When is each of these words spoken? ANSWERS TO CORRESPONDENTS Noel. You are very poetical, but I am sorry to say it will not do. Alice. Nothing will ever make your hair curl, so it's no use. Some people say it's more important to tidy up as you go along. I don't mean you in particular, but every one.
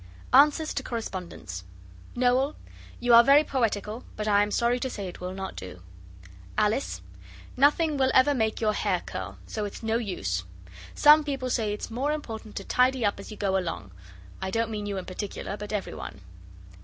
ANSWERS 0.33 0.73
TO 0.73 0.81
CORRESPONDENTS 0.81 1.63
Noel. 2.15 2.55
You 2.99 3.13
are 3.13 3.23
very 3.23 3.43
poetical, 3.43 4.03
but 4.15 4.27
I 4.27 4.41
am 4.41 4.49
sorry 4.49 4.79
to 4.79 4.89
say 4.89 5.07
it 5.07 5.21
will 5.21 5.35
not 5.35 5.55
do. 5.55 5.83
Alice. 6.57 7.01
Nothing 7.55 7.97
will 7.97 8.09
ever 8.15 8.33
make 8.33 8.59
your 8.59 8.73
hair 8.73 9.03
curl, 9.05 9.37
so 9.45 9.63
it's 9.63 9.83
no 9.83 9.97
use. 9.97 10.43
Some 10.95 11.23
people 11.23 11.51
say 11.51 11.71
it's 11.71 11.91
more 11.91 12.13
important 12.13 12.55
to 12.55 12.63
tidy 12.63 13.05
up 13.05 13.19
as 13.19 13.29
you 13.29 13.37
go 13.37 13.55
along. 13.59 13.91
I 14.41 14.49
don't 14.49 14.71
mean 14.71 14.87
you 14.87 14.97
in 14.97 15.05
particular, 15.05 15.55
but 15.55 15.71
every 15.71 15.93
one. 15.93 16.21